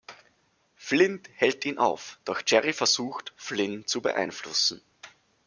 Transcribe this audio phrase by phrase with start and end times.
[0.77, 4.81] Flynn hält ihn auf, doch Jerry versucht, Flynn zu beeinflussen.